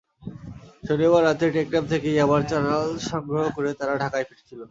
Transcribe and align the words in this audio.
শনিবার 0.83 1.21
রাতে 1.23 1.45
টেকনাফ 1.55 1.85
থেকে 1.93 2.07
ইয়াবার 2.11 2.41
চালান 2.49 2.89
সংগ্রহ 3.11 3.43
করে 3.55 3.69
তারা 3.79 3.93
ঢাকায় 4.03 4.25
ফিরছিল। 4.29 4.59